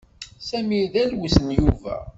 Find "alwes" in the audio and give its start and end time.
1.01-1.35